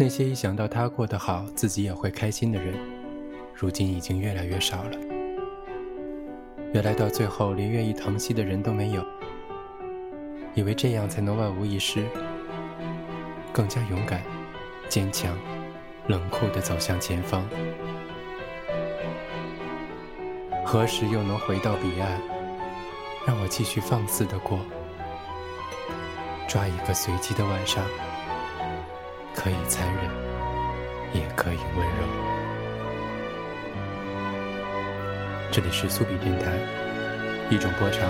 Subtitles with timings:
[0.00, 2.74] 那些一想到他过得好，自己也会开心的人，
[3.52, 4.92] 如今已经越来越少了。
[6.72, 9.04] 原来到最后，连愿意疼惜的人都没有。
[10.54, 12.02] 以为这样才能万无一失，
[13.52, 14.22] 更加勇敢、
[14.88, 15.36] 坚强、
[16.06, 17.46] 冷酷地走向前方。
[20.64, 22.18] 何时又能回到彼岸，
[23.26, 24.60] 让我继续放肆地过？
[26.48, 27.84] 抓一个随机的晚上，
[29.42, 30.04] 可以残忍，
[31.14, 32.04] 也可以温柔。
[35.50, 36.58] 这里是苏比电台，
[37.48, 38.06] 一种波长，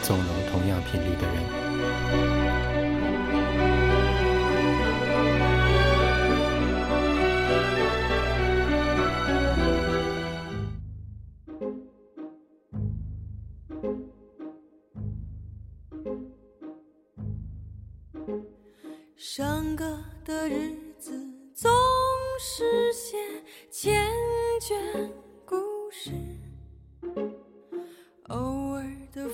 [0.00, 2.49] 纵容同样频率的人。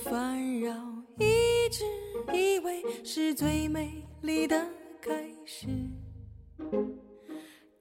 [0.03, 0.73] 烦扰，
[1.19, 1.83] 一直
[2.33, 4.55] 以为是最美丽的
[5.01, 5.11] 开
[5.45, 5.67] 始。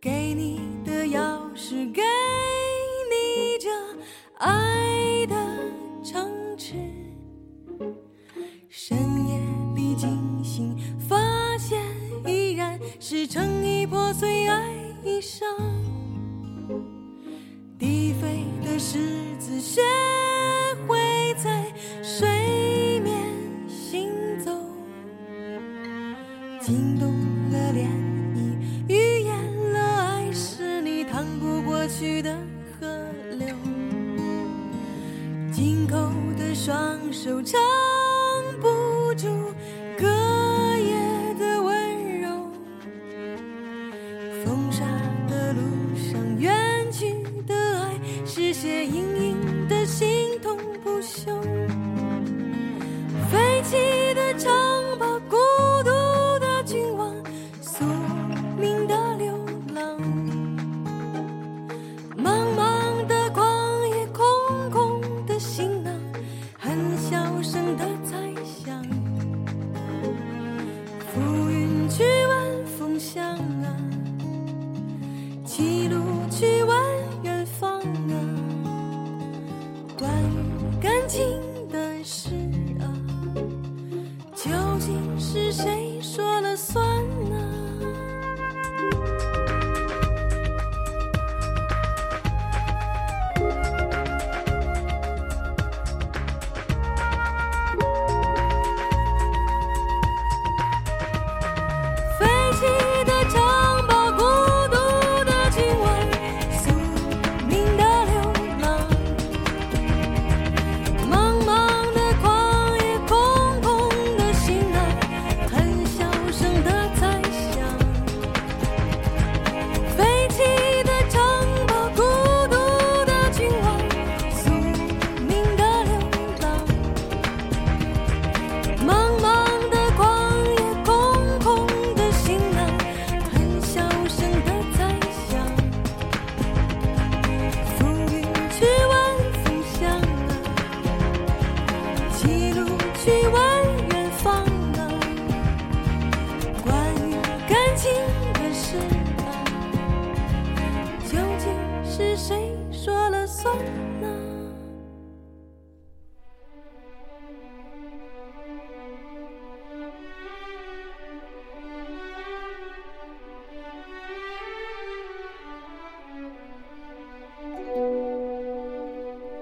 [0.01, 1.21] 给你的钥
[1.55, 2.03] 匙，给
[3.11, 3.71] 你这
[4.39, 5.35] 爱的
[6.05, 6.75] 城池，
[8.69, 8.97] 深
[9.29, 9.41] 夜
[9.75, 10.77] 里惊醒。
[11.09, 11.81] 发现
[12.27, 14.73] 依然是成衣破碎爱
[15.05, 15.47] 一生，
[17.79, 19.81] 低飞的狮子学
[37.27, 37.59] 守着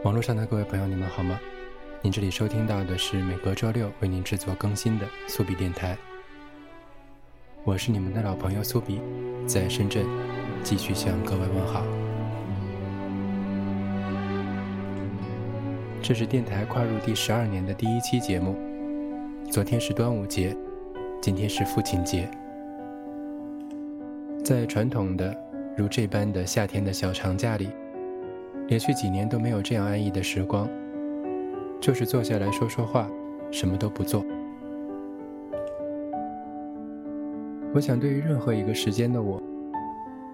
[0.02, 1.38] 网络上的各位朋友，你们好吗？
[2.02, 5.97] 您这里收听到的是每隔周六为您制作更新的苏比电台，
[7.62, 9.00] 我是你们的老朋友苏比，
[9.47, 10.05] 在深圳
[10.64, 12.04] 继续向各位问好。
[16.06, 18.55] 这是电台跨入第十二年的第一期节目，
[19.51, 20.55] 昨天是端午节，
[21.19, 22.31] 今天是父亲节，
[24.45, 25.35] 在传统的
[25.75, 27.71] 如这般的夏天的小长假里。
[28.67, 30.69] 连续几年都没有这样安逸的时光，
[31.81, 33.09] 就是坐下来说说话，
[33.50, 34.23] 什么都不做。
[37.73, 39.43] 我想，对于任何一个时间的我，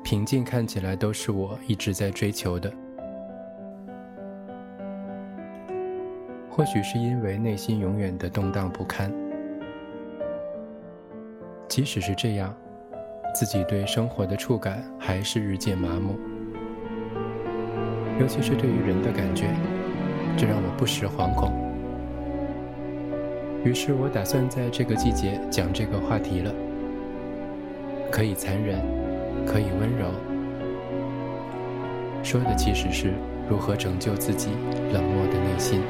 [0.02, 2.72] 平静看起来都是我一直在追求的。
[6.50, 9.10] 或许是因为内心永远的动荡不堪，
[11.68, 12.52] 即使是这样，
[13.34, 16.18] 自己对生活的触感还是日渐麻木，
[18.18, 19.46] 尤其是对于人的感觉，
[20.36, 21.52] 这让我不时惶恐。
[23.64, 26.52] 于是我打算在这个季节讲这个话题了，
[28.10, 28.80] 可以残忍，
[29.46, 30.10] 可以温柔，
[32.24, 33.12] 说的其实是
[33.48, 34.50] 如何拯救自己
[34.92, 35.80] 冷漠的内心。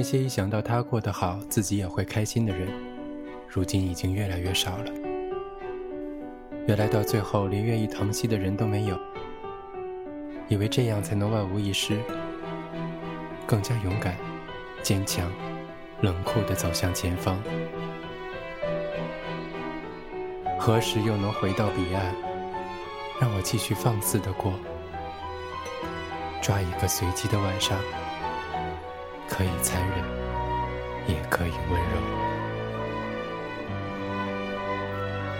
[0.00, 2.66] 那些一想到他过得好，自己也会开心的人，
[3.46, 4.90] 如今已经越来越少了。
[6.66, 8.98] 原来到最后，连愿意疼惜的人都没有。
[10.48, 11.98] 以为这样才能万无一失，
[13.46, 14.16] 更加勇敢、
[14.82, 15.30] 坚强、
[16.00, 17.38] 冷酷地走向前方。
[20.58, 22.14] 何时又能回到彼岸，
[23.20, 24.54] 让我继续放肆地过？
[26.40, 27.78] 抓一个随机的晚上，
[29.40, 30.04] 可以残忍，
[31.08, 31.96] 也可以温柔。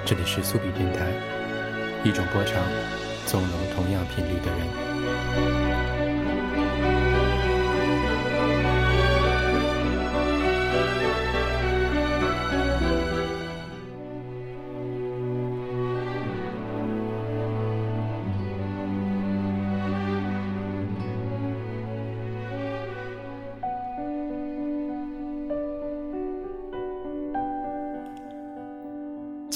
[0.06, 1.04] 这里是苏比电台，
[2.02, 2.62] 一种波长，
[3.26, 4.89] 纵容同样频率的人。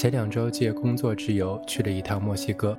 [0.05, 2.77] 前两周借工作之由去了一趟墨西哥。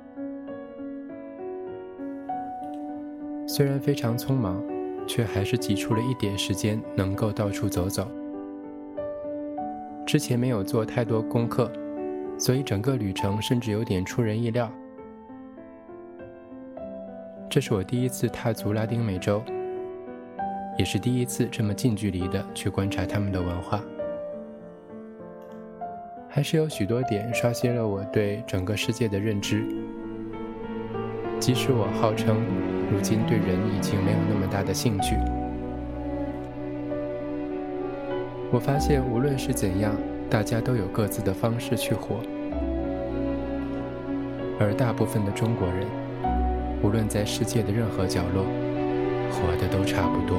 [3.45, 4.63] 虽然非常匆忙，
[5.05, 8.09] 却还是挤出了一点时间，能够到处走走。
[10.05, 11.69] 之前没有做太多功课，
[12.37, 14.71] 所以整个旅程甚至有点出人意料。
[17.49, 19.43] 这是我第一次踏足拉丁美洲，
[20.77, 23.83] 也是第一次这么近距离的去观察他们的文化。
[26.37, 29.65] 还是有许多点刷新了我对整个世界的认知，
[31.39, 32.37] 即使我号称。
[32.91, 35.15] 如今对人已经没有那么大的兴趣。
[38.51, 39.95] 我发现，无论是怎样，
[40.29, 42.17] 大家都有各自的方式去活，
[44.59, 45.87] 而大部分的中国人，
[46.83, 48.45] 无论在世界的任何角落，
[49.31, 50.37] 活的都差不多。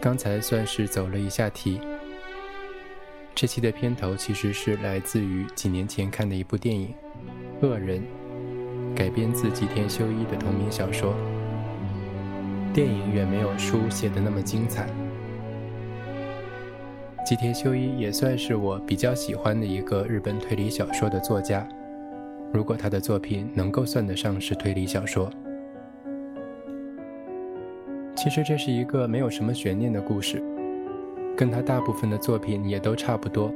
[0.00, 1.78] 刚才算是走了一下题。
[3.34, 6.94] 这期的片头其实是来自于几年前看的一部电影
[7.66, 8.02] 《恶人》，
[8.96, 11.14] 改编自吉田修一的同名小说。
[12.72, 14.88] 电影远没有书写的那么精彩。
[17.26, 21.68] 吉田修一也算是我比较喜欢的一个日本推理小说的作家。
[22.52, 25.30] 如果他的作品能够算得上是推理小说，
[28.22, 30.42] 其实这是一个没有什么悬念的故事，
[31.34, 33.50] 跟他大部分的作品也都差不多。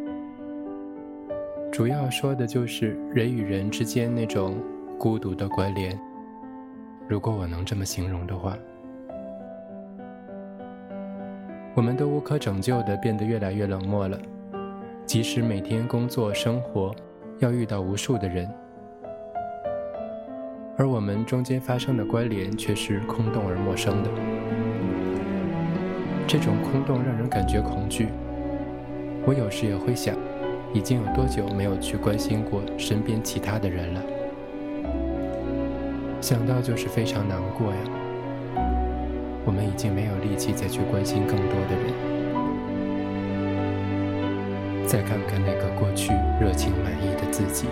[1.70, 4.56] 主要说的就是人与人之间那种
[4.98, 6.00] 孤独的关联。
[7.06, 8.56] 如果我能这么形容的话，
[11.74, 14.18] 我们都无可拯救的变得越来越冷漠了，
[15.04, 16.90] 即使每天工作生活
[17.38, 18.50] 要遇到无数的人。
[20.76, 24.10] 而我们中间发生的关联却是空洞而陌生的，
[26.26, 28.08] 这种空洞让人感觉恐惧。
[29.24, 30.16] 我有时也会想，
[30.72, 34.02] 已经有多久没有去关心过身边其他的人了？
[36.20, 37.78] 想到就是非常难过呀。
[39.44, 41.94] 我们已经没有力气再去关心更多的人。
[44.88, 47.68] 再看看那个过去热情满意的自己。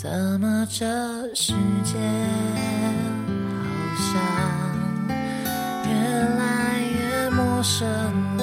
[0.00, 0.08] 怎
[0.40, 0.86] 么这
[1.34, 1.98] 世界
[3.58, 3.66] 好
[3.98, 4.14] 像
[5.84, 5.90] 越
[6.38, 7.28] 来越……
[7.30, 7.84] 陌生
[8.36, 8.42] 了，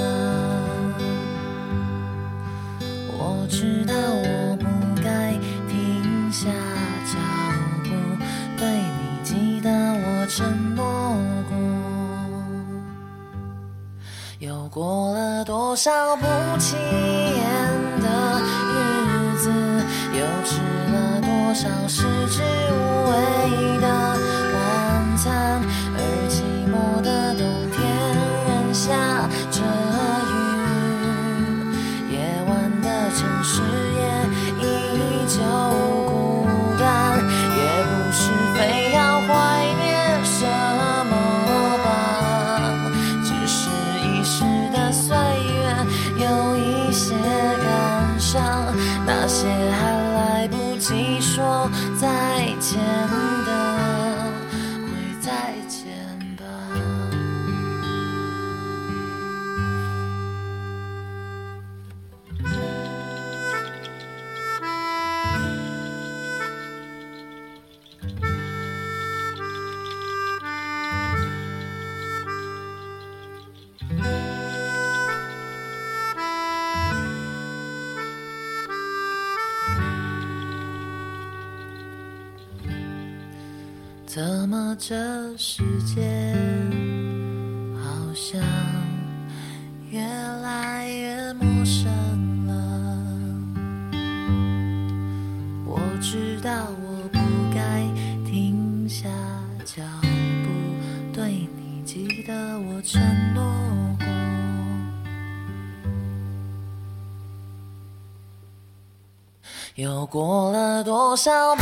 [3.07, 4.65] 我知道我不
[5.01, 5.31] 该
[5.69, 6.49] 停下
[7.05, 7.17] 脚
[7.85, 7.87] 步，
[8.57, 11.15] 对你记得我承诺
[11.47, 11.55] 过。
[14.39, 16.25] 又过了多少不
[16.59, 16.75] 期
[21.55, 24.24] 像是只无味道。
[84.77, 84.95] 这
[85.37, 86.35] 世界
[87.73, 88.39] 好像
[89.89, 91.87] 越来越陌生
[92.45, 92.53] 了？
[95.65, 97.19] 我知道我不
[97.53, 97.81] 该
[98.29, 99.07] 停下
[99.63, 100.47] 脚步，
[101.13, 103.01] 对你记得我承
[103.33, 103.43] 诺
[103.97, 104.05] 过。
[109.75, 111.55] 又过了多少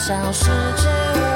[0.00, 1.29] 消失之物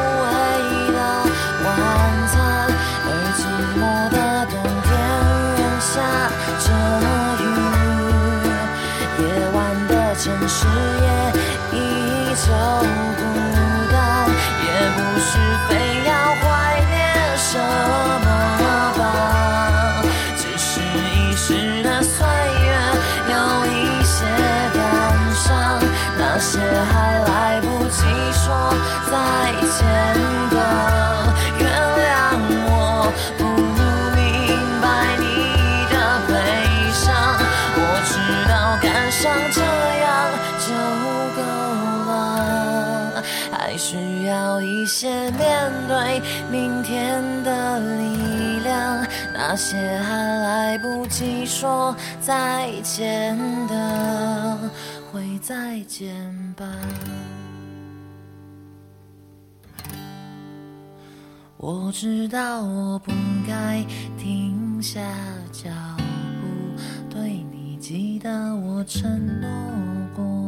[44.85, 46.21] 一些面对
[46.53, 53.35] 明天的力量，那些还来不及说再见
[53.67, 54.59] 的，
[55.11, 56.15] 会再见
[56.55, 56.67] 吧。
[61.57, 63.11] 我知道我不
[63.49, 63.83] 该
[64.19, 65.01] 停下
[65.51, 65.71] 脚
[66.43, 69.49] 步，对你记得我承诺
[70.15, 70.44] 过。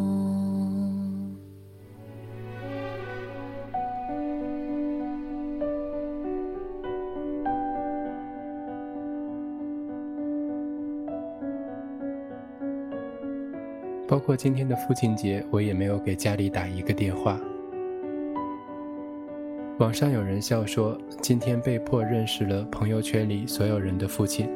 [14.17, 17.39] 包括今天的父亲节，我也没有给家里打一个电话。
[19.79, 24.49] 网上有人笑说，今天被迫认识了朋友圈里所有人的父亲。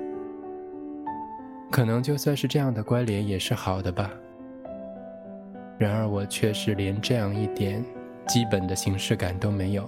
[1.70, 4.10] 可能就算是这样的关联也是好的吧。
[5.76, 7.84] 然而我却是连这样一点
[8.26, 9.86] 基本的形式感都没有。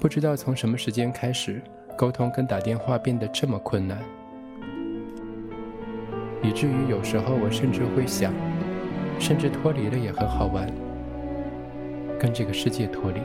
[0.00, 1.62] 不知道从什么时间开始，
[1.96, 4.02] 沟通跟打电话变得这么困难，
[6.42, 8.32] 以至于有时候我甚至会想，
[9.18, 10.66] 甚至脱离了也很好玩。
[12.18, 13.20] 跟这个世界脱离，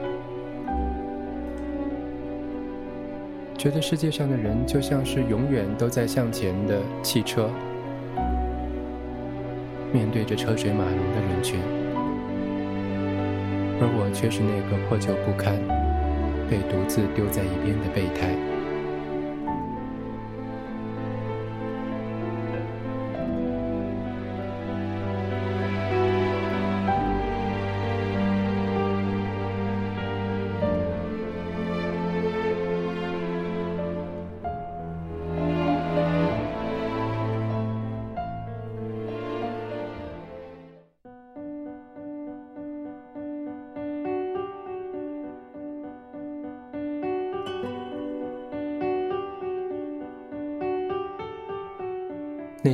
[3.57, 7.49] 觉得世界上的人就像是永远都在向前的汽车，
[9.91, 11.59] 面对着车水马龙的人群，
[13.81, 15.57] 而我却是那个破旧不堪、
[16.49, 18.54] 被独自丢在一边的备胎。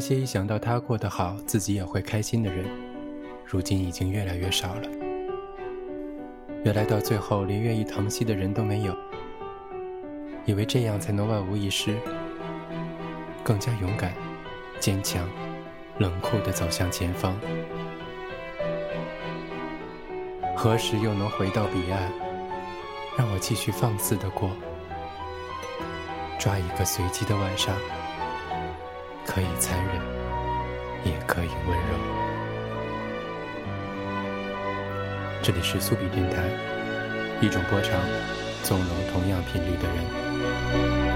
[0.02, 2.66] 那些一想到他过得好，自己也会开心的人，
[3.46, 4.90] 如今已经越来越少了。
[6.66, 8.98] 原来到最后，连愿意疼惜的人都没有。
[10.44, 11.96] 以为这样才能万无一失，
[13.44, 14.12] 更加勇敢、
[14.80, 15.30] 坚强、
[16.00, 17.40] 冷酷地走向前方。
[20.58, 22.12] 何时又能回到彼岸，
[23.20, 24.50] 让我继续放肆地过？
[26.40, 27.76] 抓一个随机的晚上。
[29.34, 29.96] 可以残忍，
[31.06, 31.96] 也可以温柔。
[35.42, 36.50] 这里是苏比电台，
[37.40, 37.98] 一种波长，
[38.62, 41.11] 纵容同样频率的人。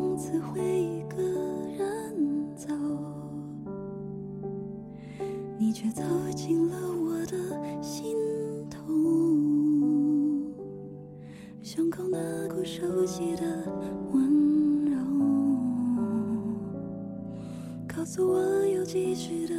[0.00, 1.18] 从此会一个
[1.76, 2.16] 人
[2.56, 2.68] 走。
[5.58, 6.02] 你却走
[6.34, 7.36] 进了我的
[7.82, 8.16] 心
[8.70, 8.78] 头，
[11.62, 13.42] 胸口那股熟悉的
[14.10, 14.96] 温柔，
[17.86, 19.54] 告诉我要继续的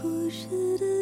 [0.00, 0.99] 故事的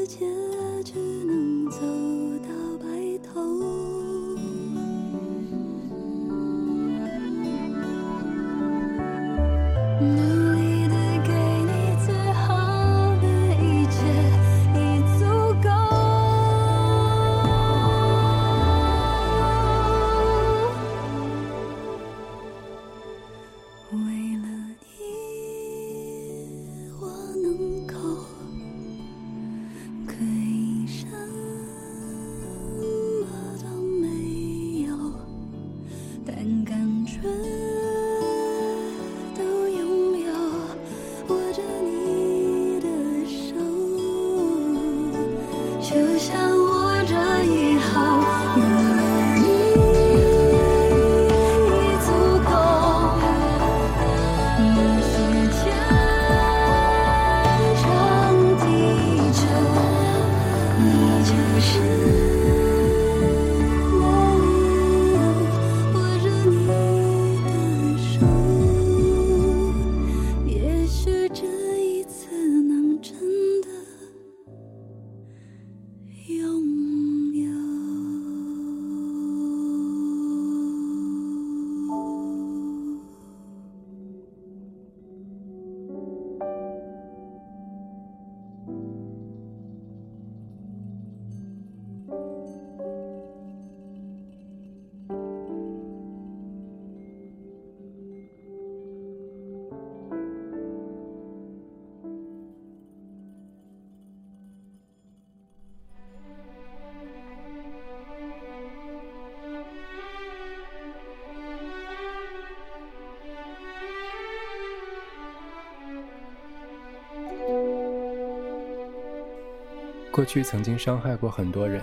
[120.18, 121.80] 过去曾经伤害过很多人，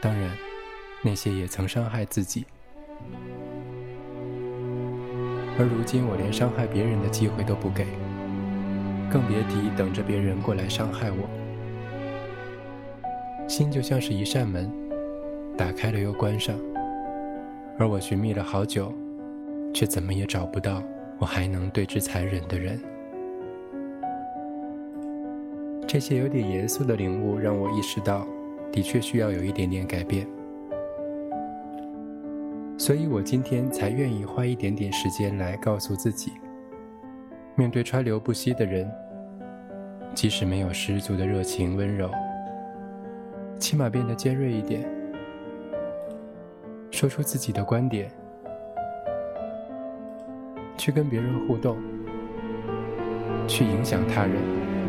[0.00, 0.30] 当然，
[1.02, 2.46] 那些也曾伤害自己。
[5.58, 7.86] 而如今，我连伤害别人的机会都不给，
[9.10, 11.28] 更别提等着别人过来伤害我。
[13.48, 14.70] 心就像是一扇门，
[15.58, 16.56] 打开了又关上，
[17.80, 18.94] 而我寻觅了好久，
[19.74, 20.84] 却怎么也找不到
[21.18, 22.80] 我还能对之残忍的人。
[25.92, 28.26] 这些有点严肃的领悟，让我意识到，
[28.72, 30.26] 的确需要有一点点改变。
[32.78, 36.32] 所以我今天才愿意花一点点时间来告诉自己，
[37.56, 38.90] 面对川流不息的人，
[40.14, 42.10] 即使没有十足的热情温柔，
[43.58, 44.82] 起码变得尖锐一点，
[46.90, 48.10] 说出自己的观点，
[50.78, 51.76] 去跟别人互动，
[53.46, 54.81] 去影响他人。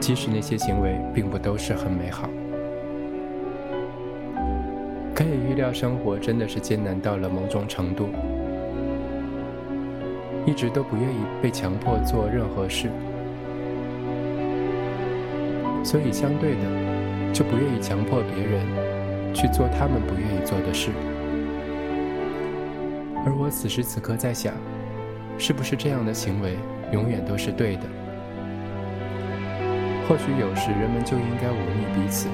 [0.00, 2.28] 即使那些行为并不都是很美好，
[5.14, 8.08] 可以预料，生活真的是艰难到了某种程度，
[10.46, 12.88] 一直都不愿意被强迫做任何事，
[15.84, 18.66] 所以相对的，就不愿意强迫别人
[19.34, 20.90] 去做他们不愿意做的事。
[23.22, 24.54] 而我此时此刻在想，
[25.36, 26.56] 是不是这样的行为
[26.90, 27.82] 永远都是对的？
[30.10, 32.28] 或许有时人们就应该忤逆彼此，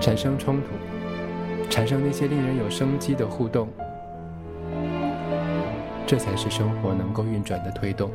[0.00, 0.68] 产生冲突，
[1.68, 3.68] 产生那些令人有生机的互动，
[6.06, 8.10] 这才是生活能够运转的推动。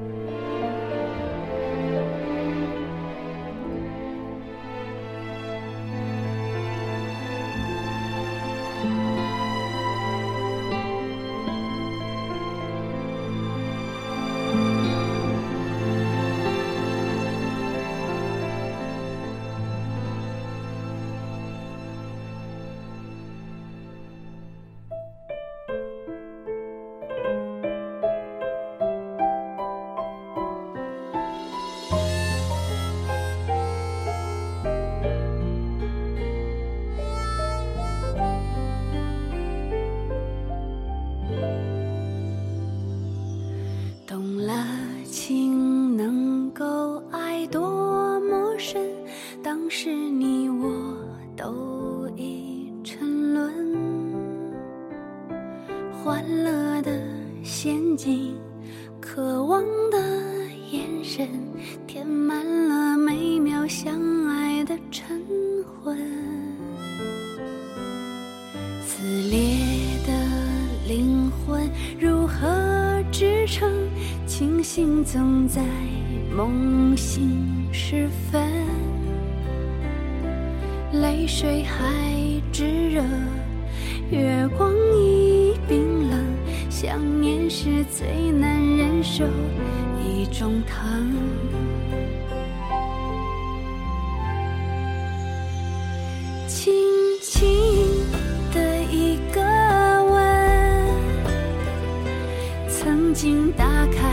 [103.22, 104.11] 心打开。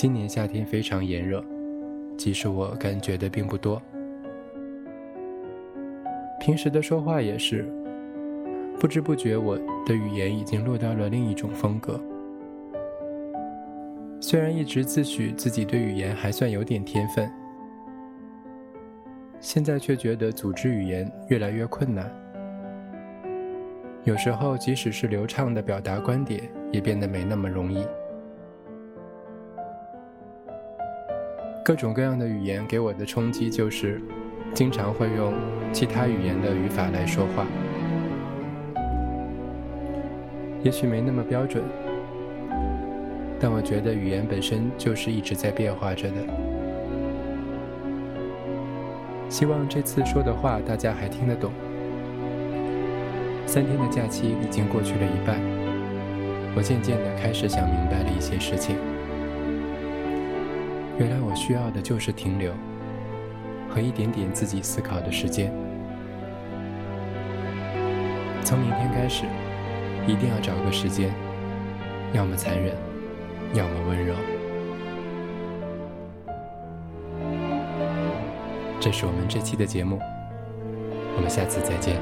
[0.00, 1.44] 今年夏天非常炎热，
[2.16, 3.78] 即使我感觉的并不多。
[6.40, 7.70] 平时的说话也是，
[8.78, 12.00] 不知不觉我的语言已经落到了另一种风格。
[14.22, 17.30] 虽然一直自诩自己对语言还算有点天分，
[19.38, 22.10] 现在却觉得组织语言越来越困难。
[24.04, 27.86] 有时候，即使是流畅的表达观点，也变得没那么容易。
[31.70, 34.02] 各种各样的语言给我的冲击就是，
[34.52, 35.32] 经常会用
[35.72, 37.46] 其他语言的语法来说话，
[40.64, 41.62] 也许没那么标准，
[43.38, 46.16] 但我觉得语言本身就是一直在变化着的。
[49.28, 51.52] 希望这次说的话大家还听得懂。
[53.46, 55.38] 三天的假期已经过去了一半，
[56.56, 58.74] 我渐渐的开始想明白了一些事情。
[61.00, 62.52] 原来我需要的就是停留
[63.70, 65.50] 和一点点自己思考的时间。
[68.44, 69.24] 从明天开始，
[70.06, 71.10] 一定要找个时间，
[72.12, 72.76] 要么残忍，
[73.54, 74.14] 要么温柔。
[78.78, 79.98] 这是我们这期的节目，
[81.16, 81.96] 我们下次再见。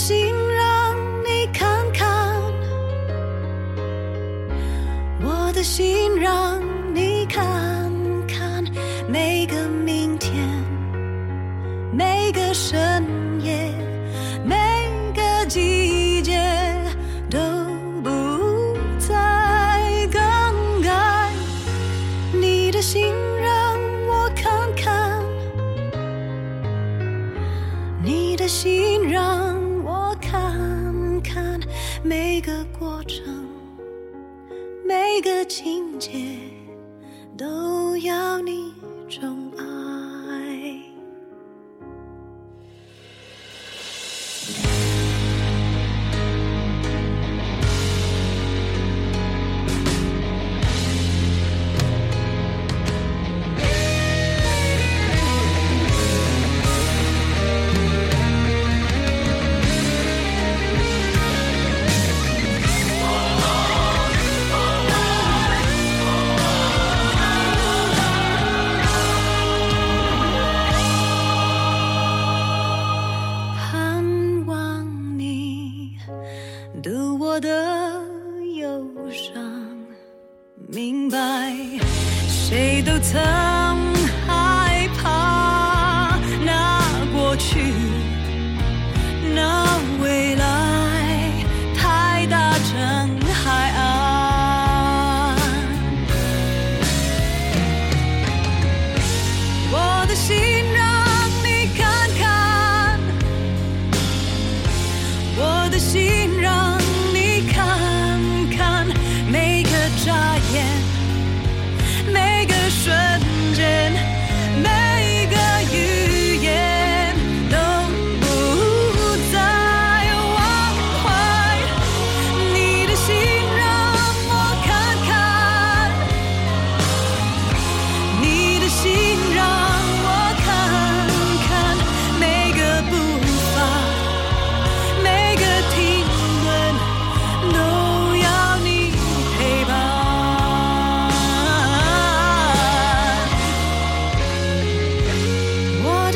[0.00, 0.39] 我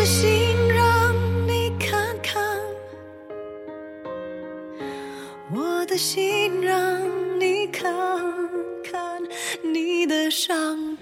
[0.04, 2.44] 我的心让你看看
[5.50, 7.00] 我的心让
[7.40, 7.90] 你看
[8.84, 9.22] 看
[9.62, 10.94] 你的伤。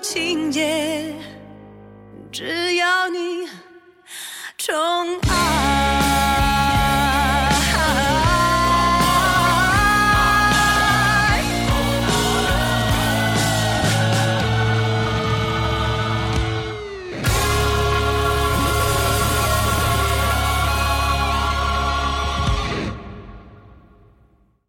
[0.00, 1.14] 情节，
[2.32, 3.46] 只要你
[4.56, 4.74] 宠
[5.28, 5.69] 爱。